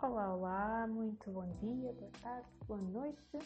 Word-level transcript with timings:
Olá, 0.00 0.32
olá, 0.32 0.86
muito 0.86 1.28
bom 1.32 1.44
dia, 1.60 1.92
boa 1.94 2.10
tarde, 2.22 2.48
boa 2.68 2.80
noite. 2.80 3.38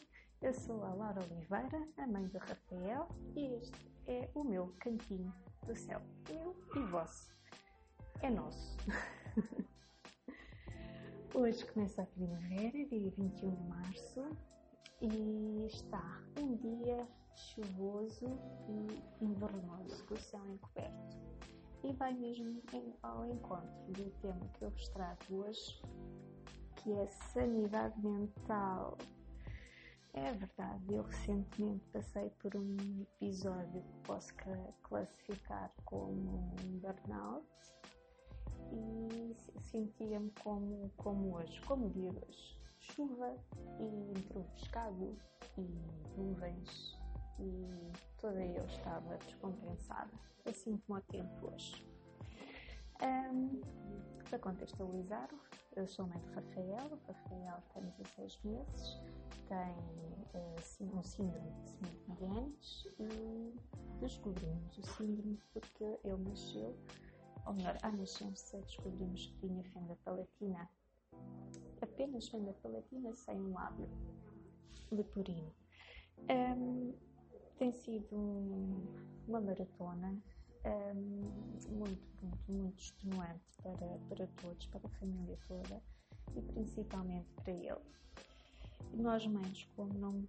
Eu 0.43 0.53
sou 0.53 0.85
a 0.85 0.93
Laura 0.93 1.25
Oliveira, 1.25 1.89
a 1.97 2.07
mãe 2.07 2.27
do 2.27 2.37
Rafael, 2.37 3.09
e 3.35 3.55
este 3.55 3.91
é 4.07 4.29
o 4.35 4.45
meu 4.45 4.71
cantinho 4.79 5.33
do 5.67 5.75
céu. 5.75 6.03
Meu 6.29 6.55
e 6.77 6.87
vosso. 6.91 7.33
É 8.21 8.29
nosso. 8.29 8.77
Hoje 11.35 11.65
começa 11.73 12.03
a 12.03 12.07
primavera, 12.07 12.87
dia 12.87 13.11
21 13.13 13.55
de 13.55 13.63
março, 13.63 14.29
e 15.01 15.65
está 15.65 16.23
um 16.39 16.55
dia 16.57 17.09
chuvoso 17.35 18.27
e 18.69 19.25
invernoso, 19.25 20.05
com 20.05 20.13
o 20.13 20.21
céu 20.21 20.45
encoberto. 20.47 21.17
E 21.83 21.95
vai 21.95 22.13
mesmo 22.13 22.63
ao 23.03 23.25
encontro 23.25 23.85
do 23.89 24.11
tema 24.21 24.47
que 24.53 24.65
eu 24.67 24.71
vos 24.71 24.89
trago 24.91 25.19
hoje, 25.31 25.83
que 26.83 26.93
é 26.93 27.07
sanidade 27.07 27.99
mental. 28.01 28.99
É 30.15 30.33
verdade, 30.33 30.95
eu 30.95 31.03
recentemente 31.05 31.85
passei 31.93 32.29
por 32.41 32.55
um 32.57 32.77
episódio 33.01 33.83
que 33.83 34.07
posso 34.07 34.35
classificar 34.83 35.73
como 35.87 36.55
um 36.61 36.79
burnout 36.81 37.47
e 38.73 39.35
sentia-me 39.63 40.31
como, 40.43 40.91
como 40.97 41.37
hoje, 41.37 41.61
como 41.63 41.89
dia 41.91 42.11
hoje. 42.11 42.59
Chuva 42.81 43.35
e 43.79 44.19
improvisado 44.19 45.17
e 45.57 46.21
nuvens 46.21 46.99
e 47.39 47.93
toda 48.21 48.45
eu 48.45 48.65
estava 48.67 49.17
descompensada, 49.19 50.11
assim 50.47 50.77
como 50.87 50.99
o 50.99 51.03
tempo 51.03 51.47
hoje. 51.47 51.87
Um, 53.03 53.61
para 54.33 54.39
contextualizar, 54.39 55.29
eu 55.77 55.87
sou 55.87 56.07
mãe 56.07 56.19
do 56.19 56.33
Rafael, 56.33 56.87
o 56.91 56.99
Rafael 57.07 57.63
tem 57.75 57.85
16 57.99 58.41
meses, 58.45 58.99
tem 59.47 59.75
uh, 60.33 60.97
um 60.97 61.03
síndrome 61.03 61.51
de 61.51 61.69
Smith-Magenis 61.69 62.89
e 62.99 63.55
descobrimos 64.01 64.79
o 64.79 64.87
síndrome 64.87 65.39
porque 65.53 65.85
ele 66.03 66.31
nasceu, 66.31 66.75
ou 67.45 67.53
melhor, 67.53 67.77
à 67.83 67.93
nascença 67.93 68.59
descobrimos 68.63 69.27
que 69.27 69.47
tinha 69.47 69.63
fenda 69.65 69.99
palatina, 70.03 70.67
apenas 71.83 72.27
fenda 72.27 72.55
palatina 72.63 73.13
sem 73.13 73.39
um 73.39 73.53
lábio 73.53 73.91
leporino. 74.91 75.53
Um, 76.31 76.95
tem 77.59 77.71
sido 77.71 78.17
um, 78.17 78.87
uma 79.29 79.43
maratona 79.43 80.17
um, 80.65 81.77
muito, 81.77 82.09
muito, 82.23 82.53
muito 82.53 82.81
extenuante 82.81 83.57
para, 83.63 83.99
para 84.09 84.27
todos, 84.41 84.67
para 84.67 84.87
a 84.87 84.99
família 84.99 85.39
toda 85.47 85.83
e 86.37 86.43
principalmente 86.43 87.33
para 87.43 87.53
ele. 87.53 87.93
E 88.93 88.97
nós 88.97 89.27
mães, 89.27 89.65
como 89.77 89.93
não, 89.95 90.27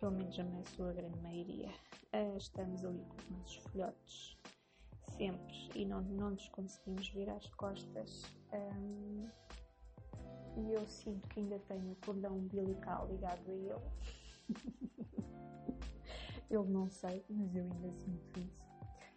pelo 0.00 0.12
menos 0.12 0.38
a 0.38 0.44
sua 0.74 0.92
grande 0.92 1.18
maioria, 1.20 1.70
uh, 2.12 2.36
estamos 2.36 2.84
ali 2.84 3.04
com 3.04 3.16
os 3.16 3.30
nossos 3.30 3.56
filhotes 3.70 4.36
sempre 5.16 5.70
e 5.74 5.84
não, 5.84 6.00
não 6.02 6.30
nos 6.30 6.48
conseguimos 6.48 7.08
ver 7.10 7.28
às 7.30 7.48
costas. 7.50 8.22
Um, 8.52 9.28
e 10.56 10.72
eu 10.72 10.84
sinto 10.86 11.28
que 11.28 11.40
ainda 11.40 11.58
tenho 11.60 11.92
o 11.92 11.96
cordão 12.04 12.36
umbilical 12.36 13.08
ligado 13.08 13.48
a 13.48 13.54
ele. 13.54 13.74
eu 16.50 16.64
não 16.64 16.90
sei, 16.90 17.24
mas 17.30 17.54
eu 17.54 17.64
ainda 17.64 17.92
sinto 17.92 18.40
isso. 18.40 18.71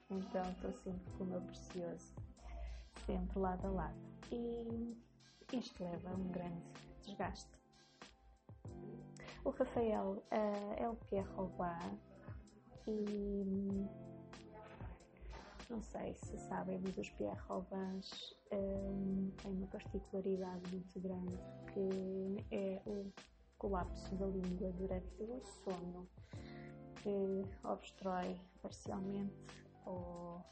Então 0.09 0.44
estou 0.52 0.72
sempre 0.72 1.11
com 1.14 1.23
o 1.23 1.28
meu 1.28 1.42
precioso, 1.42 2.14
sempre 3.06 3.39
lado 3.39 3.66
a 3.67 3.70
lado. 3.72 3.98
E 4.31 4.95
isto 5.53 5.84
leva 5.84 6.09
a 6.09 6.14
um 6.14 6.28
grande 6.30 6.64
desgaste. 7.03 7.52
O 9.44 9.50
Rafael 9.52 10.23
uh, 10.31 10.73
é 10.78 10.89
o 10.89 10.95
Pierre 10.95 11.30
Robin 11.36 12.00
e 12.88 13.88
não 15.69 15.81
sei 15.81 16.13
se 16.16 16.38
sabem, 16.38 16.79
mas 16.79 16.97
os 16.97 17.09
Pierre 17.12 17.40
Robins 17.47 18.35
um, 18.52 19.31
têm 19.38 19.52
uma 19.52 19.68
particularidade 19.68 20.72
muito 20.72 21.00
grande 21.00 21.38
que 21.74 22.46
é 22.56 22.81
o 22.85 23.12
colapso 23.58 24.16
da 24.16 24.28
língua 24.28 24.72
durante 24.74 25.24
o 25.24 25.41
sono 25.44 26.08
que 27.02 27.46
obstrói 27.63 28.40
parcialmente 28.62 29.65
ou 29.85 30.44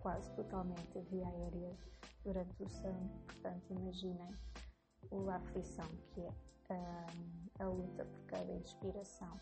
quase 0.00 0.30
totalmente 0.34 0.98
a 0.98 1.02
via 1.02 1.26
aérea 1.26 1.76
durante 2.24 2.62
o 2.62 2.68
sono. 2.68 3.10
Portanto, 3.26 3.70
imaginem 3.70 4.34
a 5.30 5.36
aflição 5.36 5.88
que 6.12 6.20
é 6.20 6.30
um, 6.70 7.64
a 7.64 7.68
luta 7.68 8.04
por 8.04 8.20
cada 8.26 8.52
inspiração. 8.52 9.40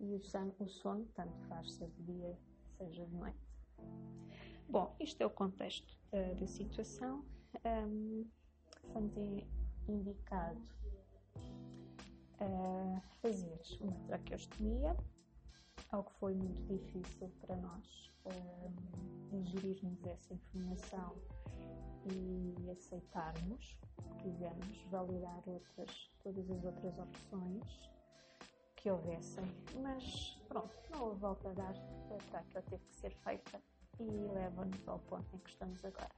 E 0.00 0.14
o 0.14 0.20
sono, 0.20 0.54
o 0.58 0.68
sono 0.68 1.04
tanto 1.14 1.38
faz 1.48 1.72
seja 1.72 1.88
de 1.88 2.02
dia, 2.02 2.38
seja 2.76 3.04
de 3.06 3.14
noite. 3.14 3.48
Bom, 4.68 4.94
isto 5.00 5.20
é 5.22 5.26
o 5.26 5.30
contexto 5.30 5.98
da, 6.10 6.34
da 6.34 6.46
situação. 6.46 7.24
Um, 7.64 8.24
foi 8.94 9.46
indicado 9.88 10.60
uh, 12.40 13.00
fazer 13.20 13.60
uma 13.80 13.98
traqueostomia 14.06 14.96
algo 15.90 16.10
que 16.10 16.18
foi 16.18 16.34
muito 16.34 16.66
difícil 16.66 17.30
para 17.40 17.56
nós 17.56 18.10
um, 18.26 19.42
digerirmos 19.42 20.04
essa 20.06 20.34
informação 20.34 21.16
e 22.04 22.70
aceitarmos, 22.70 23.78
quisemos 24.18 24.82
validar 24.90 25.42
outras, 25.46 26.10
todas 26.22 26.50
as 26.50 26.64
outras 26.64 26.98
opções 26.98 27.90
que 28.76 28.90
houvessem, 28.90 29.44
mas 29.82 30.40
pronto, 30.48 30.74
não 30.90 31.06
houve 31.06 31.20
volta 31.20 31.48
a 31.50 31.52
dar, 31.52 31.74
para 32.08 32.42
que 32.42 32.56
ela 32.56 32.62
teve 32.62 32.84
que 32.84 32.94
ser 32.94 33.10
feita 33.10 33.60
e 33.98 34.04
leva-nos 34.04 34.86
ao 34.88 34.98
ponto 35.00 35.34
em 35.34 35.38
que 35.38 35.50
estamos 35.50 35.84
agora. 35.84 36.14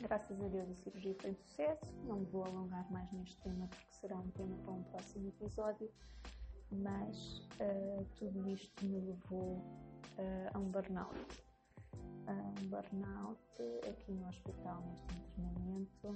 Graças 0.00 0.40
a 0.40 0.48
Deus 0.48 0.70
a 0.70 0.74
cirurgia 0.74 1.16
foi 1.20 1.30
um 1.30 1.36
sucesso, 1.36 1.92
não 2.04 2.20
me 2.20 2.26
vou 2.26 2.44
alongar 2.44 2.90
mais 2.90 3.10
neste 3.12 3.36
tema 3.38 3.66
porque 3.68 3.92
será 3.92 4.16
um 4.16 4.30
tema 4.32 4.56
para 4.58 4.72
um 4.72 4.82
próximo 4.84 5.28
episódio, 5.28 5.90
mas 6.70 7.38
uh, 7.60 8.04
tudo 8.16 8.48
isto 8.50 8.84
me 8.84 9.00
levou 9.00 9.58
uh, 10.18 10.50
a 10.54 10.58
um 10.58 10.70
burnout. 10.70 11.44
Uh, 11.94 12.62
um 12.62 12.68
burnout 12.68 13.40
aqui 13.88 14.12
no 14.12 14.28
hospital, 14.28 14.82
neste 14.82 15.14
internamento, 15.14 16.08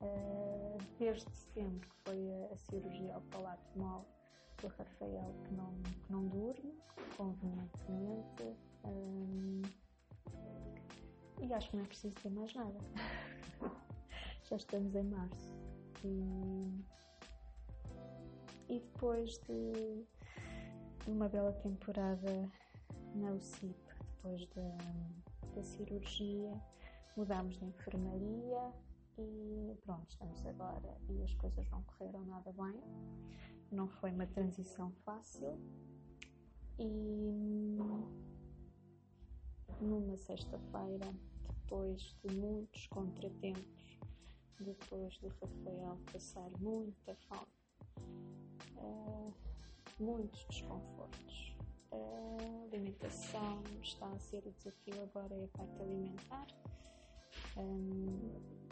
uh, 0.00 0.78
desde 0.98 1.30
que 1.52 1.88
foi 2.04 2.32
a, 2.32 2.52
a 2.52 2.56
cirurgia 2.56 3.14
ao 3.14 3.20
palato 3.22 3.78
mole 3.78 4.04
do 4.62 4.68
Rafael, 4.68 5.34
que 5.44 5.54
não, 5.54 5.74
que 5.82 6.12
não 6.12 6.26
durmo 6.28 6.74
convenientemente. 7.16 8.56
E 11.42 11.52
acho 11.52 11.70
que 11.70 11.76
não 11.76 11.84
é 11.84 11.86
preciso 11.86 12.14
ter 12.16 12.30
mais 12.30 12.54
nada. 12.54 12.78
Já 14.48 14.56
estamos 14.56 14.94
em 14.94 15.04
março. 15.04 15.54
E 16.02 16.84
e 18.68 18.80
depois 18.80 19.38
de 19.38 20.04
uma 21.06 21.28
bela 21.28 21.52
temporada 21.52 22.50
na 23.14 23.32
UCIP, 23.32 23.76
depois 24.16 24.46
da, 24.48 25.54
da 25.54 25.62
cirurgia, 25.62 26.60
mudámos 27.16 27.58
de 27.58 27.64
enfermaria 27.64 28.72
e 29.18 29.76
pronto, 29.82 30.08
estamos 30.08 30.44
agora 30.46 30.96
e 31.08 31.22
as 31.22 31.34
coisas 31.34 31.68
não 31.70 31.82
correram 31.82 32.24
nada 32.24 32.52
bem. 32.52 32.80
Não 33.70 33.88
foi 33.88 34.10
uma 34.10 34.26
transição 34.26 34.90
fácil 35.04 35.58
e 36.78 37.78
numa 39.80 40.16
sexta-feira, 40.16 41.12
depois 41.48 42.16
de 42.24 42.34
muitos 42.36 42.86
contratempos, 42.88 43.98
depois 44.60 45.12
de 45.14 45.28
Rafael 45.28 45.98
passar 46.12 46.50
muita 46.60 47.14
fome 47.28 47.64
uh, 48.84 49.34
muitos 49.98 50.44
desconfortos. 50.46 51.54
A 51.92 52.64
alimentação 52.64 53.62
está 53.82 54.06
a 54.06 54.18
ser 54.18 54.44
o 54.46 54.52
desafio 54.52 55.02
agora 55.02 55.34
é 55.34 55.44
a 55.44 55.48
parte 55.48 55.82
alimentar. 55.82 56.46
Um, 57.56 58.64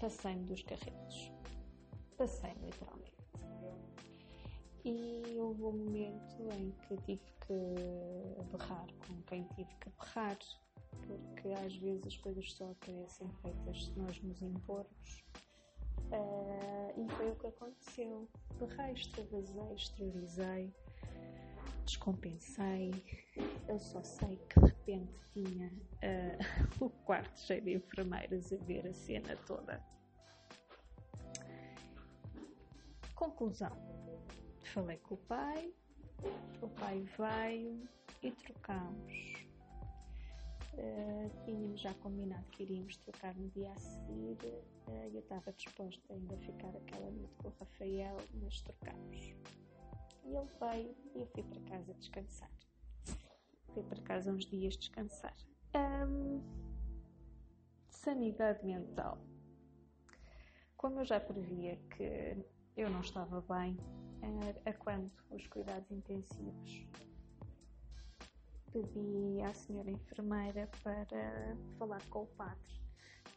Passei-me 0.00 0.44
dos 0.44 0.62
carretos. 0.62 1.32
Passei 2.18 2.52
literalmente. 2.62 3.16
E 4.84 5.36
houve 5.38 5.62
um 5.64 5.72
momento 5.72 6.48
em 6.52 6.70
que 6.86 6.96
tive 6.98 7.32
que 7.46 8.56
berrar 8.56 8.86
com 9.06 9.20
quem 9.22 9.44
tive 9.54 9.74
que 9.80 9.90
berrar, 9.90 10.38
porque 11.06 11.48
às 11.48 11.74
vezes 11.76 12.06
as 12.06 12.16
coisas 12.18 12.52
só 12.52 12.70
aparecem 12.70 13.28
feitas 13.42 13.86
se 13.86 13.98
nós 13.98 14.20
nos 14.22 14.40
impormos 14.42 15.24
Uh, 16.12 17.00
e 17.00 17.08
foi 17.14 17.30
o 17.30 17.36
que 17.36 17.46
aconteceu. 17.48 18.28
Berrei, 18.58 18.92
extravasei, 18.92 19.74
exteriorizei. 19.74 20.74
descompensei. 21.84 22.90
Eu 23.68 23.78
só 23.78 24.02
sei 24.02 24.36
que 24.48 24.60
de 24.60 24.66
repente 24.66 25.12
tinha 25.32 25.68
uh, 25.68 26.78
o 26.84 26.90
quarto 26.90 27.38
cheio 27.40 27.62
de 27.62 27.74
enfermeiras 27.74 28.52
a 28.52 28.56
ver 28.56 28.86
a 28.86 28.94
cena 28.94 29.36
toda. 29.46 29.82
Conclusão: 33.14 33.72
falei 34.72 34.98
com 34.98 35.14
o 35.14 35.18
pai, 35.18 35.72
o 36.60 36.68
pai 36.68 37.04
veio 37.18 37.88
e 38.22 38.30
trocámos. 38.30 39.45
Tínhamos 41.76 41.82
já 41.82 41.94
combinado 41.94 42.44
que 42.50 42.62
iríamos 42.62 42.96
trocar 42.96 43.34
no 43.34 43.48
dia 43.50 43.70
a 43.70 43.78
seguir. 43.78 44.38
Uh, 44.88 45.10
eu 45.12 45.20
estava 45.20 45.52
disposta 45.52 46.12
ainda 46.12 46.34
a 46.34 46.38
ficar 46.38 46.74
aquela 46.74 47.10
noite 47.10 47.36
com 47.36 47.48
o 47.48 47.54
Rafael, 47.58 48.16
mas 48.34 48.60
trocámos. 48.62 49.20
E 50.24 50.36
ele 50.36 50.50
veio 50.58 50.96
e 51.14 51.20
eu 51.20 51.26
fui 51.26 51.42
para 51.42 51.60
casa 51.62 51.94
descansar. 51.94 52.50
Fui 53.74 53.82
para 53.82 54.02
casa 54.02 54.32
uns 54.32 54.46
dias 54.46 54.76
descansar. 54.76 55.34
Um, 55.74 56.40
sanidade 57.90 58.64
mental. 58.64 59.18
Como 60.76 61.00
eu 61.00 61.04
já 61.04 61.20
previa 61.20 61.76
que 61.96 62.42
eu 62.76 62.88
não 62.88 63.00
estava 63.00 63.42
bem, 63.42 63.76
a, 64.22 64.70
a 64.70 64.72
quando 64.72 65.10
os 65.30 65.46
cuidados 65.48 65.90
intensivos 65.90 66.86
pedi 68.82 69.40
à 69.42 69.54
senhora 69.54 69.90
enfermeira 69.90 70.68
para 70.82 71.56
falar 71.78 72.02
com 72.10 72.22
o 72.22 72.26
padre. 72.26 72.80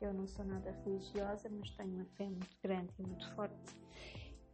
Eu 0.02 0.14
não 0.14 0.28
sou 0.28 0.46
nada 0.46 0.72
religiosa, 0.84 1.50
mas 1.50 1.72
tenho 1.72 1.96
uma 1.96 2.06
fé 2.06 2.26
muito 2.26 2.58
grande 2.64 2.94
e 3.00 3.04
muito 3.04 3.34
forte. 3.36 3.82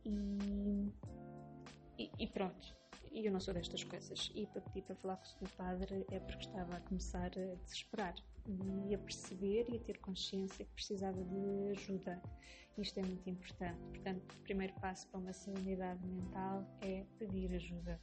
E, 0.03 0.91
e, 1.99 2.11
e 2.19 2.27
pronto, 2.27 2.75
eu 3.11 3.31
não 3.31 3.39
sou 3.39 3.53
destas 3.53 3.83
coisas. 3.83 4.31
E 4.35 4.45
para 4.47 4.61
pedir 4.61 4.83
para 4.83 4.95
falar 4.95 5.17
com 5.17 5.45
o 5.45 5.49
padre 5.49 6.05
é 6.11 6.19
porque 6.19 6.45
estava 6.45 6.77
a 6.77 6.79
começar 6.81 7.31
a 7.37 7.55
desesperar 7.63 8.15
e 8.87 8.93
a 8.93 8.97
perceber 8.97 9.65
e 9.69 9.77
a 9.77 9.79
ter 9.79 9.99
consciência 9.99 10.65
que 10.65 10.73
precisava 10.73 11.23
de 11.23 11.69
ajuda. 11.71 12.21
Isto 12.77 12.99
é 12.99 13.03
muito 13.03 13.29
importante. 13.29 13.79
Portanto, 13.89 14.35
o 14.35 14.43
primeiro 14.43 14.73
passo 14.81 15.07
para 15.09 15.19
uma 15.19 15.33
serenidade 15.33 16.05
mental 16.05 16.65
é 16.81 17.05
pedir 17.17 17.53
ajuda. 17.53 17.99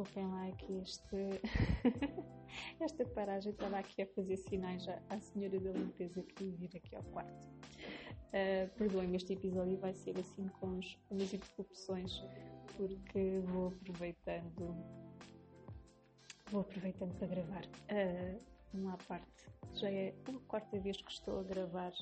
Desculpem 0.00 0.26
lá 0.30 0.48
aqui 0.48 0.78
este, 0.78 1.40
esta 2.80 3.04
paragem, 3.06 3.52
estava 3.52 3.78
aqui 3.78 4.02
a 4.02 4.06
fazer 4.06 4.36
sinais 4.36 4.86
à 4.88 5.18
senhora 5.20 5.58
da 5.60 5.72
limpeza 5.72 6.22
que 6.22 6.44
vir 6.44 6.70
aqui 6.74 6.96
ao 6.96 7.02
quarto. 7.04 7.48
Uh, 8.28 8.68
Perdoem-me, 8.76 9.16
este 9.16 9.34
episódio 9.34 9.76
vai 9.78 9.92
ser 9.92 10.18
assim 10.18 10.48
com, 10.60 10.78
as 10.78 11.32
interrupções, 11.32 12.22
porque 12.76 13.40
vou 13.46 13.68
aproveitando 13.68 14.76
vou 16.50 16.62
aproveitando 16.62 17.14
para 17.16 17.28
gravar 17.28 17.64
uh, 17.64 18.40
uma 18.72 18.96
parte. 19.06 19.46
Já 19.74 19.90
é 19.90 20.14
a 20.28 20.32
quarta 20.48 20.80
vez 20.80 21.00
que 21.00 21.12
estou 21.12 21.40
a 21.40 21.42
gravar 21.42 21.92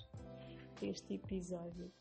este 0.81 1.15
episódio 1.15 1.93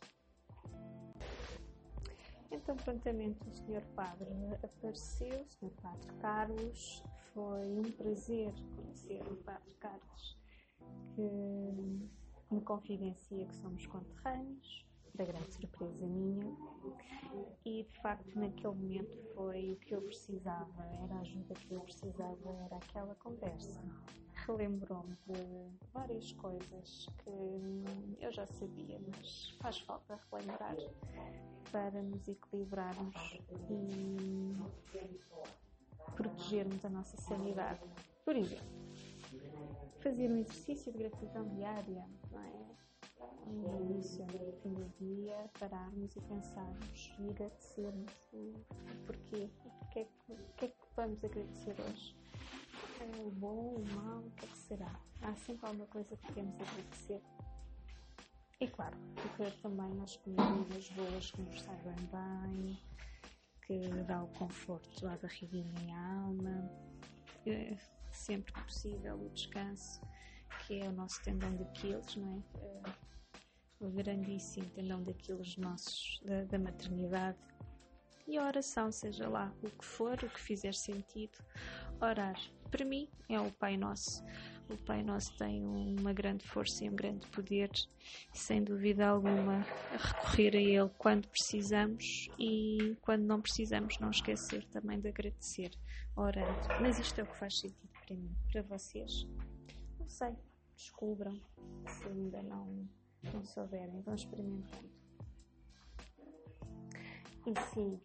então, 2.57 2.75
prontamente, 2.77 3.39
o 3.48 3.54
Sr. 3.54 3.86
Padre 3.95 4.27
apareceu, 4.63 5.42
o 5.42 5.50
Sr. 5.50 5.71
Padre 5.81 6.07
Carlos. 6.19 7.04
Foi 7.33 7.80
um 7.80 7.92
prazer 7.92 8.54
conhecer 8.75 9.21
o 9.31 9.36
Padre 9.44 9.71
Carlos, 9.80 10.38
que 11.13 11.21
me 12.51 12.62
confidencia 12.62 13.45
que 13.45 13.56
somos 13.57 13.86
conterrâneos, 13.86 14.86
da 15.13 15.25
grande 15.25 15.54
surpresa 15.54 16.06
minha. 16.06 16.56
E, 17.63 17.83
de 17.83 18.01
facto, 18.01 18.39
naquele 18.39 18.74
momento 18.74 19.33
foi 19.36 19.74
o 19.74 19.75
que 19.77 19.94
eu 19.94 20.01
precisava, 20.01 20.83
era 21.04 21.15
a 21.15 21.19
ajuda 21.19 21.54
que 21.54 21.74
eu 21.74 21.81
precisava, 21.81 22.50
era 22.65 22.77
aquela 22.77 23.13
conversa 23.15 23.83
relembrou-me 24.48 25.18
de 25.27 25.69
várias 25.94 26.31
coisas 26.33 27.06
que 27.18 28.24
eu 28.24 28.31
já 28.31 28.45
sabia, 28.45 29.00
mas 29.06 29.56
faz 29.59 29.80
falta 29.80 30.18
relembrar 30.31 30.75
para 31.72 32.02
nos 32.02 32.28
equilibrarmos 32.28 33.16
e 33.69 34.56
protegermos 36.16 36.84
a 36.84 36.90
nossa 36.90 37.18
sanidade. 37.18 37.81
Por 38.24 38.36
exemplo, 38.36 38.68
fazer 40.00 40.30
um 40.30 40.38
exercício 40.38 40.92
de 40.92 41.00
gratidão 41.00 41.48
diária, 41.50 42.06
não 42.31 42.42
é? 42.42 42.68
No 43.48 43.81
início, 43.81 44.25
no 44.25 44.54
fim 44.62 44.74
do 44.74 44.90
dia, 45.00 45.50
pararmos 45.60 46.16
e 46.16 46.22
pensarmos 46.22 47.14
e 47.19 47.30
agradecermos 47.30 48.12
o 48.34 48.54
porquê, 49.06 49.50
o 49.66 49.88
que 49.90 50.00
é 50.00 50.04
que, 50.06 50.34
o 50.34 50.54
que, 50.58 50.66
é 50.66 50.68
que 50.68 50.86
vamos 50.96 51.24
agradecer 51.24 51.75
hoje 51.80 52.16
o 53.19 53.31
bom, 53.31 53.75
o 53.75 53.96
mal, 53.96 54.19
o 54.19 54.31
que 54.31 54.46
é 54.46 54.48
que 54.48 54.58
será? 54.58 54.92
Há 55.22 55.36
sempre 55.36 55.66
alguma 55.66 55.88
coisa 55.88 56.16
que 56.16 56.28
queremos 56.28 56.56
agradecer. 56.56 57.22
E 58.59 58.68
claro, 58.68 58.98
recorrer 59.15 59.54
também 59.62 59.94
nas 59.94 60.15
comidas 60.18 60.89
boas 60.89 61.30
que 61.30 61.42
nos 61.42 61.62
sabem 61.62 61.95
bem, 62.12 62.81
que 63.68 63.80
dá 64.07 64.24
o 64.24 64.27
conforto 64.30 65.07
à 65.07 65.15
barriguinha 65.18 65.75
e 65.86 65.92
à 65.92 66.21
alma, 66.21 66.71
que, 67.44 67.77
sempre 68.12 68.51
que 68.51 68.62
possível 68.63 69.15
o 69.15 69.30
descanso, 69.30 70.01
que 70.65 70.80
é 70.80 70.89
o 70.89 70.92
nosso 70.92 71.21
tendão 71.21 71.56
de 71.56 71.63
Aquiles, 71.65 72.15
não 72.15 72.44
é? 72.56 72.89
é 73.80 73.86
o 73.86 73.92
grandíssimo 73.92 74.68
tendão 74.71 75.04
de 75.04 75.12
Aquiles 75.12 75.56
nossos 75.57 76.19
da, 76.25 76.44
da 76.45 76.57
maternidade. 76.57 77.38
E 78.27 78.39
a 78.39 78.45
oração, 78.48 78.92
seja 78.92 79.30
lá 79.30 79.54
o 79.62 79.69
que 79.69 79.86
for, 79.86 80.15
o 80.15 80.30
que 80.30 80.39
fizer 80.39 80.74
sentido, 80.74 81.38
orar 82.01 82.36
para 82.69 82.83
mim 82.83 83.07
é 83.30 83.39
o 83.39 83.51
Pai 83.51 83.77
Nosso. 83.77 84.24
O 84.69 84.75
Pai 84.86 85.02
Nosso 85.02 85.34
tem 85.38 85.66
uma 85.66 86.12
grande 86.12 86.46
força 86.46 86.84
e 86.84 86.90
um 86.90 86.96
grande 86.96 87.25
poder, 87.28 87.72
sem 88.34 88.62
dúvida 88.62 89.08
alguma, 89.08 89.66
a 89.94 89.98
recorrer 89.98 90.56
a 90.58 90.60
Ele 90.60 90.90
quando 90.98 91.25
precisamos 91.30 92.28
e 92.38 92.98
quando 93.02 93.24
não 93.24 93.42
precisamos, 93.42 93.98
não 94.00 94.10
esquecer 94.10 94.66
também 94.66 95.00
de 95.00 95.08
agradecer, 95.08 95.72
orando. 96.18 96.68
Mas 96.81 97.00
isto 97.00 97.19
é 97.19 97.24
o 97.24 97.28
que 97.28 97.38
faz 97.38 97.60
sentido 97.60 97.90
para 98.06 98.16
mim, 98.16 98.36
para 98.52 98.62
vocês. 98.64 99.25
Não 99.98 100.08
sei, 100.08 100.36
descubram 100.75 101.40
se 101.88 102.08
ainda 102.08 102.44
não, 102.44 102.90
não 103.34 103.46
souberem, 103.46 104.02
vão 104.02 104.16
experimentando. 104.16 104.90
E 107.46 107.74
sim. 107.74 108.02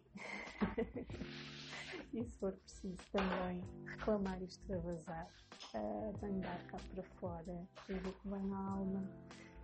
e 2.14 2.25
se 2.25 2.38
for 2.38 2.53
preciso 2.53 2.97
também 3.11 3.61
reclamar 3.85 4.41
isto 4.41 4.73
a 4.73 4.79
vazar, 4.79 5.29
uh, 5.75 6.12
mandar 6.21 6.59
cá 6.67 6.79
para 6.93 7.02
fora 7.02 7.69
tudo 7.87 8.12
que 8.12 8.29
vem 8.29 8.43
na 8.45 8.73
alma 8.73 9.02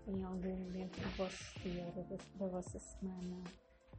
em 0.07 0.25
algum 0.25 0.57
momento 0.57 1.01
do 1.01 1.17
vosso 1.17 1.61
dia, 1.61 1.85
da, 1.93 2.17
da 2.37 2.47
vossa 2.51 2.79
semana, 2.79 3.45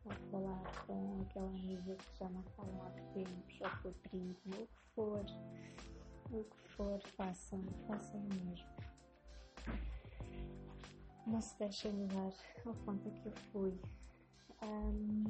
ou 0.06 0.12
falar 0.32 0.86
com 0.88 1.22
aquela 1.22 1.50
amiga 1.50 1.96
que 1.96 2.18
já 2.18 2.30
não 2.30 2.42
falam 2.56 2.82
há 2.82 2.89
tempos, 3.13 3.62
ou 3.62 3.70
com 3.84 3.89
o 3.89 3.94
primo, 4.10 4.36
o 4.48 4.66
que 4.66 4.84
for, 4.96 5.25
o 6.32 6.44
que 6.44 6.70
for, 6.70 7.00
façam, 7.16 7.63
façam 7.88 8.20
mesmo. 8.22 8.68
Não 11.28 11.42
se 11.42 11.60
deixem 11.60 11.92
levar 11.92 12.34
ao 12.66 12.74
ponto 12.74 13.12
que 13.12 13.28
eu 13.28 13.34
fui. 13.51 13.80
Um, 14.63 15.24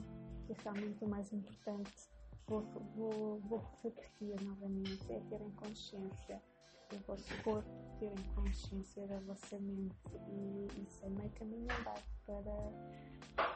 que 0.47 0.63
realmente 0.63 1.03
o 1.03 1.07
mais 1.07 1.31
importante 1.31 2.09
vou, 2.47 2.61
vou, 2.95 3.39
vou 3.41 3.63
repetir 3.83 4.41
novamente, 4.41 5.11
é 5.11 5.19
terem 5.29 5.51
consciência 5.51 6.41
do 6.89 6.97
vosso 7.05 7.43
corpo, 7.43 7.69
terem 7.99 8.23
consciência 8.35 9.07
da 9.07 9.19
vossa 9.19 9.59
mente 9.59 9.95
e 10.29 10.67
isso 10.81 11.05
é 11.05 11.09
meio 11.09 11.29
caminho 11.31 11.67
andado 11.79 12.03
para, 12.25 13.55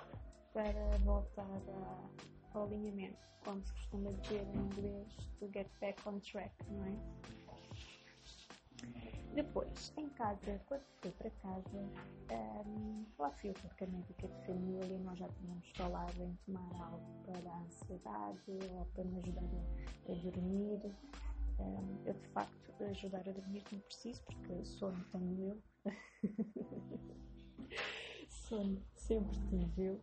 para 0.54 0.98
voltar 1.00 1.42
a, 1.44 2.58
ao 2.58 2.66
alinhamento, 2.66 3.18
como 3.44 3.64
se 3.64 3.74
costuma 3.74 4.12
dizer 4.12 4.46
em 4.54 4.60
inglês, 4.60 5.16
to 5.40 5.50
get 5.54 5.68
back 5.80 6.08
on 6.08 6.20
track, 6.20 6.54
não 6.70 6.86
é? 6.86 7.24
Depois, 9.34 9.92
em 9.98 10.08
casa, 10.10 10.62
quando 10.68 10.84
fui 11.02 11.12
para 11.12 11.30
casa, 11.32 11.78
um, 12.68 13.04
lá 13.18 13.32
fui 13.32 13.50
eu 13.50 13.54
com 13.54 13.84
a 13.84 13.88
médica 13.88 14.28
de 14.28 14.46
família, 14.46 15.00
nós 15.00 15.18
já 15.18 15.28
tínhamos 15.28 15.68
falado 15.76 16.22
em 16.22 16.38
tomar 16.46 16.86
algo 16.86 17.24
para 17.26 17.52
a 17.52 17.60
ansiedade 17.62 18.42
ou 18.48 18.86
para 18.94 19.04
me 19.04 19.20
ajudar 19.20 19.42
a, 19.42 20.12
a 20.12 20.16
dormir. 20.16 20.82
Um, 21.60 22.02
eu, 22.06 22.14
de 22.14 22.28
facto, 22.30 22.84
ajudar 22.84 23.28
a 23.28 23.32
dormir 23.32 23.64
não 23.72 23.80
preciso, 23.80 24.22
porque 24.24 24.66
sono 24.66 25.04
tenho 25.12 25.44
eu. 25.50 25.64
sono 28.30 28.82
sempre 28.96 29.38
tive 29.50 29.84
eu. 29.84 30.02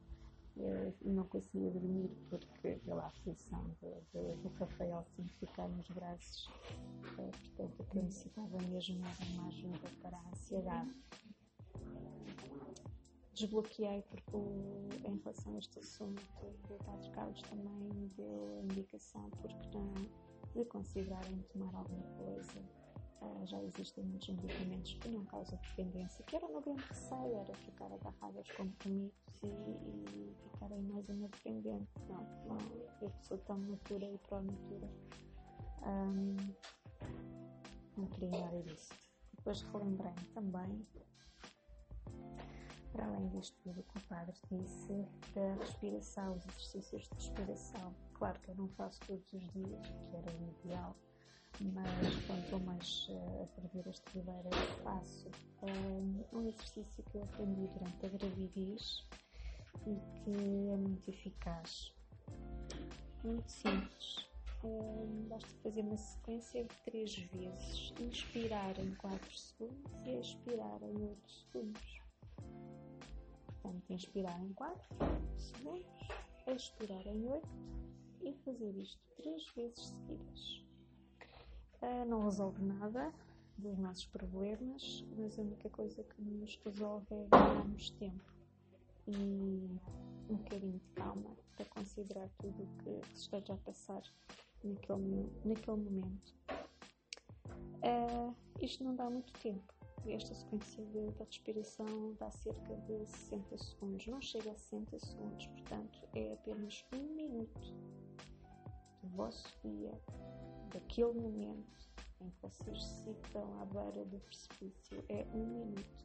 Uh, 0.56 0.94
não 1.02 1.24
conseguia 1.24 1.70
dormir 1.70 2.10
porque 2.28 2.80
pela 2.84 3.06
aflição 3.06 3.64
do 4.12 4.48
Rafael 4.58 5.04
sempre 5.16 5.32
ficar 5.38 5.68
nos 5.68 5.88
braços. 5.88 6.48
Uh, 7.18 7.30
portanto, 7.30 7.80
o 7.80 7.84
que 7.84 7.98
eu 7.98 8.02
necessitava 8.02 8.58
mesmo 8.68 9.00
era 9.04 9.30
uma 9.32 9.46
ajuda 9.48 9.90
para 10.02 10.16
a 10.16 10.28
ansiedade. 10.30 10.94
desbloqueei 13.40 14.02
porque 14.02 14.36
em 15.08 15.18
relação 15.18 15.54
a 15.54 15.58
este 15.58 15.78
assunto 15.78 16.22
o 16.68 16.84
Padre 16.84 17.10
Carlos 17.10 17.42
também 17.42 17.88
me 17.94 18.08
deu 18.08 18.60
indicação 18.64 19.30
porque 19.40 19.78
não 19.78 20.29
de 20.54 20.64
considerarem 20.64 21.42
tomar 21.52 21.74
alguma 21.74 22.06
coisa. 22.16 22.60
Uh, 23.20 23.46
já 23.46 23.62
existem 23.62 24.04
muitos 24.04 24.28
medicamentos 24.28 24.94
que 24.94 25.08
não 25.10 25.24
causam 25.26 25.58
dependência, 25.76 26.24
que 26.24 26.36
era 26.36 26.48
meu 26.48 26.60
grande 26.62 26.82
receio, 26.82 27.36
era 27.36 27.54
ficar 27.54 27.92
agarrada 27.92 28.38
aos 28.38 28.50
compromissos 28.52 29.12
e, 29.42 29.46
e 29.46 30.34
ficarem 30.42 30.82
mais 30.84 31.06
uma 31.10 31.28
dependente. 31.28 31.90
Não, 32.08 32.24
não, 32.46 32.58
eu 33.02 33.12
sou 33.20 33.36
tão 33.38 33.58
natura 33.58 34.06
e 34.06 34.18
pró-natura. 34.18 34.88
Um, 35.82 36.36
não 37.96 38.06
queria 38.06 38.30
nada 38.30 38.62
disso. 38.62 38.88
Depois 39.34 39.62
relembrei 39.62 40.12
também 40.34 40.86
para 42.92 43.04
além 43.06 43.28
disto 43.28 43.56
que 43.62 43.70
o 43.70 44.00
padre 44.08 44.34
disse, 44.50 45.06
da 45.34 45.54
respiração, 45.54 46.36
os 46.36 46.44
exercícios 46.46 47.02
de 47.02 47.14
respiração. 47.14 47.94
Claro 48.14 48.38
que 48.40 48.50
eu 48.50 48.56
não 48.56 48.68
faço 48.70 49.00
todos 49.06 49.32
os 49.32 49.52
dias, 49.52 49.86
que 49.86 50.16
era 50.16 50.32
o 50.32 50.48
ideal, 50.64 50.96
mas 51.60 52.26
quando 52.26 52.44
estou 52.44 52.60
mais 52.60 53.08
uh, 53.08 53.42
a 53.42 53.46
perder 53.60 53.88
as 53.88 53.98
tribeiras, 54.00 54.54
faço 54.82 55.30
um, 55.62 56.38
um 56.38 56.48
exercício 56.48 57.04
que 57.04 57.16
eu 57.16 57.22
aprendi 57.22 57.68
durante 57.68 58.06
a 58.06 58.08
gravidez 58.08 59.06
e 59.86 59.94
que 60.20 60.70
é 60.70 60.76
muito 60.76 61.08
eficaz. 61.10 61.94
Muito 63.22 63.50
simples. 63.50 64.28
Um, 64.62 65.28
basta 65.28 65.48
fazer 65.62 65.80
uma 65.80 65.96
sequência 65.96 66.64
de 66.64 66.74
três 66.84 67.16
vezes. 67.16 67.92
Inspirar 67.98 68.78
em 68.78 68.94
4 68.94 69.36
segundos 69.36 69.92
e 70.04 70.20
expirar 70.20 70.82
em 70.82 71.02
8 71.02 71.30
segundos. 71.30 72.00
Portanto, 73.62 73.90
inspirar 73.90 74.42
em 74.42 74.52
4 74.54 74.82
segundos, 75.36 75.86
expirar 76.46 77.06
em 77.06 77.26
8 77.28 77.48
e 78.22 78.32
fazer 78.44 78.76
isto 78.76 79.00
3 79.16 79.52
vezes 79.54 79.86
seguidas. 79.86 80.64
Uh, 81.82 82.04
não 82.06 82.24
resolve 82.24 82.62
nada 82.62 83.12
dos 83.58 83.78
nossos 83.78 84.06
problemas, 84.06 85.04
mas 85.16 85.38
a 85.38 85.42
única 85.42 85.68
coisa 85.70 86.02
que 86.02 86.22
nos 86.22 86.58
resolve 86.64 87.06
é 87.10 87.26
ganharmos 87.30 87.90
tempo 87.90 88.32
e 89.06 89.78
um 90.28 90.36
bocadinho 90.36 90.78
de 90.78 90.90
calma 90.94 91.36
para 91.56 91.66
considerar 91.66 92.28
tudo 92.38 92.62
o 92.62 92.82
que 92.82 93.14
esteja 93.14 93.54
a 93.54 93.56
passar 93.58 94.02
naquele, 94.62 95.30
naquele 95.44 95.76
momento. 95.76 96.34
Uh, 97.82 98.34
isto 98.60 98.84
não 98.84 98.94
dá 98.94 99.08
muito 99.08 99.32
tempo 99.40 99.79
esta 100.08 100.34
sequência 100.34 100.84
de, 100.86 101.10
respiração 101.18 102.14
dá 102.18 102.30
cerca 102.30 102.76
de 102.76 103.06
60 103.06 103.58
segundos, 103.58 104.06
não 104.06 104.20
chega 104.20 104.50
a 104.50 104.54
60 104.54 104.98
segundos, 104.98 105.46
portanto 105.48 106.08
é 106.14 106.32
apenas 106.32 106.84
um 106.94 107.14
minuto 107.14 107.74
do 109.02 109.08
vosso 109.10 109.48
dia, 109.62 109.92
daquele 110.72 111.12
momento 111.12 111.90
em 112.20 112.30
que 112.30 112.42
vocês 112.42 112.82
se 112.82 113.04
citam 113.04 113.60
à 113.60 113.64
beira 113.66 114.04
do 114.06 114.18
precipício, 114.20 115.04
é 115.08 115.26
um 115.34 115.46
minuto 115.46 116.04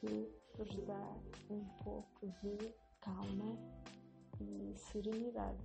que 0.00 0.30
vos 0.56 0.76
dá 0.86 1.16
um 1.50 1.64
pouco 1.82 2.26
de 2.42 2.74
calma 3.00 3.58
e 4.40 4.74
serenidade. 4.76 5.58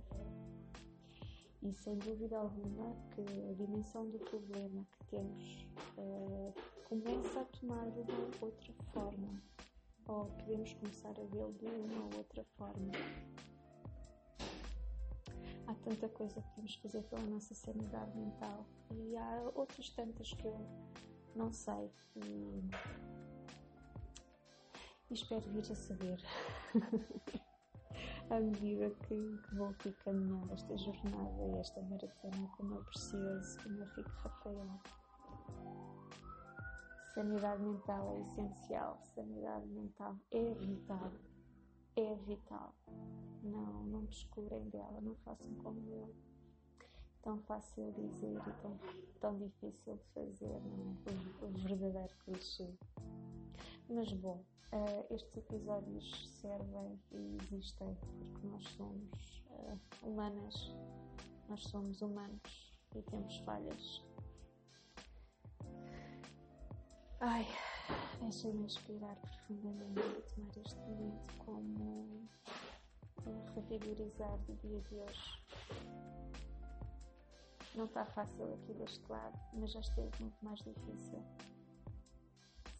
E 1.62 1.72
sem 1.74 1.98
dúvida 1.98 2.38
alguma 2.38 2.96
que 3.10 3.50
a 3.50 3.52
dimensão 3.52 4.08
do 4.08 4.18
problema 4.18 4.86
que 4.92 5.04
temos 5.06 5.66
uh, 5.98 6.54
começa 6.90 7.40
a 7.40 7.44
tomar 7.44 7.86
uma 7.86 8.30
outra 8.42 8.72
forma, 8.92 9.40
ou 10.08 10.24
podemos 10.24 10.72
começar 10.74 11.10
a 11.10 11.24
vê-lo 11.26 11.52
de 11.52 11.66
uma 11.66 12.16
outra 12.16 12.44
forma. 12.56 12.90
Há 15.68 15.74
tanta 15.84 16.08
coisa 16.08 16.42
que 16.42 16.48
podemos 16.48 16.74
fazer 16.74 17.02
pela 17.04 17.22
nossa 17.22 17.54
sanidade 17.54 18.18
mental 18.18 18.66
e 18.90 19.16
há 19.16 19.52
outras 19.54 19.88
tantas 19.90 20.32
que 20.32 20.44
eu 20.44 20.66
não 21.36 21.52
sei 21.52 21.92
e, 22.16 22.60
e 25.10 25.14
espero 25.14 25.42
vir 25.42 25.70
a 25.70 25.76
saber 25.76 26.20
à 28.30 28.40
medida 28.40 28.90
que, 29.06 29.38
que 29.38 29.54
vou 29.54 29.68
aqui 29.68 29.92
caminhando 30.04 30.52
esta 30.52 30.76
jornada 30.76 31.46
e 31.54 31.60
esta 31.60 31.80
maratona 31.82 32.48
como 32.56 32.80
é 32.80 32.82
precioso, 32.82 33.62
como 33.62 33.78
eu 33.78 33.86
fico 33.86 34.10
Rafael. 34.10 34.80
Sanidade 37.20 37.62
mental 37.62 38.16
é 38.16 38.20
essencial, 38.22 38.98
sanidade 39.14 39.66
mental 39.66 40.16
é 40.30 40.54
vital, 40.54 41.12
é 41.94 42.14
vital. 42.14 42.74
Não, 43.42 43.84
não 43.84 44.04
descobrem 44.06 44.66
dela, 44.70 45.02
não 45.02 45.14
façam 45.16 45.54
como 45.56 45.86
eu. 45.90 46.14
Tão 47.20 47.38
fácil 47.42 47.92
dizer 47.92 48.38
e 48.38 48.62
tão, 48.62 48.80
tão 49.20 49.36
difícil 49.36 49.96
de 49.96 50.04
fazer, 50.14 50.62
não 50.62 50.96
é? 50.96 51.44
O, 51.44 51.48
o 51.48 51.50
verdadeiro 51.58 52.14
clichê. 52.24 52.74
Mas 53.90 54.10
bom, 54.14 54.42
uh, 54.72 55.14
estes 55.14 55.36
episódios 55.36 56.26
servem 56.40 56.98
e 57.12 57.36
existem 57.36 57.98
porque 58.18 58.46
nós 58.46 58.64
somos 58.68 59.44
uh, 59.50 59.78
humanas, 60.08 60.74
nós 61.50 61.62
somos 61.64 62.00
humanos 62.00 62.80
e 62.96 63.02
temos 63.02 63.36
falhas 63.40 64.02
Ai, 67.22 67.46
deixem-me 68.18 68.64
inspirar 68.64 69.14
profundamente 69.16 70.00
e 70.00 70.34
tomar 70.34 70.56
este 70.56 70.80
momento 70.80 71.34
como 71.44 72.18
um 73.26 73.44
revigorizar 73.54 74.38
do 74.38 74.54
dia 74.54 74.80
de 74.80 74.94
hoje. 74.94 75.44
Não 77.74 77.84
está 77.84 78.06
fácil 78.06 78.54
aqui 78.54 78.72
deste 78.72 79.06
lado, 79.12 79.38
mas 79.52 79.70
já 79.70 79.80
esteve 79.80 80.10
muito 80.18 80.42
mais 80.42 80.60
difícil. 80.60 81.22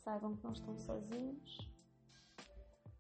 Saibam 0.02 0.34
que 0.34 0.44
não 0.44 0.52
estão 0.52 0.78
sozinhos. 0.78 1.70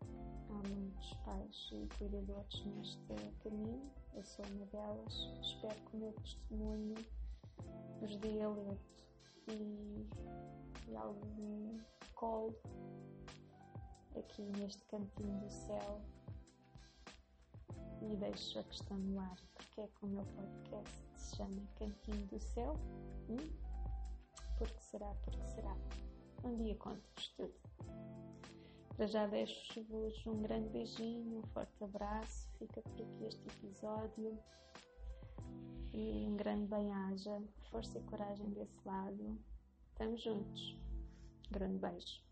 Há 0.02 0.68
muitos 0.68 1.14
pais 1.24 1.70
e 1.72 1.88
cuidadores 1.96 2.66
neste 2.66 2.98
caminho. 3.42 3.90
Eu 4.12 4.24
sou 4.24 4.44
uma 4.44 4.66
delas. 4.66 5.14
Espero 5.40 5.80
que 5.86 5.96
o 5.96 6.00
meu 6.00 6.12
testemunho 6.12 6.96
vos 7.98 8.14
dê 8.18 8.42
alento 8.42 8.90
e 9.48 10.59
e 10.90 10.96
algum 10.96 11.78
colo 12.14 12.54
aqui 14.18 14.42
neste 14.58 14.84
cantinho 14.86 15.38
do 15.40 15.50
céu 15.50 16.00
e 18.02 18.16
deixo 18.16 18.58
a 18.58 18.64
questão 18.64 18.96
no 18.98 19.20
ar, 19.20 19.36
porque 19.54 19.80
é 19.82 19.86
que 19.86 20.04
o 20.04 20.08
meu 20.08 20.24
podcast 20.24 20.98
se 21.14 21.36
chama 21.36 21.62
Cantinho 21.76 22.26
do 22.26 22.40
Céu? 22.40 22.74
Hum? 23.28 23.36
Porque 24.58 24.80
será, 24.80 25.14
porque 25.22 25.46
será? 25.46 25.76
Um 26.42 26.56
dia 26.56 26.74
conto-vos 26.76 27.28
tudo. 27.36 27.54
Para 28.96 29.06
já 29.06 29.26
deixo-vos 29.26 30.26
um 30.26 30.42
grande 30.42 30.70
beijinho, 30.70 31.38
um 31.38 31.46
forte 31.48 31.84
abraço, 31.84 32.50
fica 32.58 32.82
por 32.82 33.02
aqui 33.02 33.24
este 33.26 33.46
episódio 33.48 34.38
e 35.92 36.26
um 36.26 36.36
grande 36.36 36.66
bem-aja, 36.66 37.42
força 37.70 37.98
e 37.98 38.02
coragem 38.02 38.50
desse 38.50 38.78
lado 38.84 39.38
Estamos 40.00 40.24
juntos. 40.24 40.78
Grande 41.50 41.78
beijo. 41.78 42.22